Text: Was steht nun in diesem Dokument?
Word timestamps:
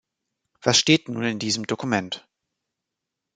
Was 0.63 0.79
steht 0.79 1.09
nun 1.09 1.21
in 1.21 1.37
diesem 1.37 1.67
Dokument? 1.67 2.27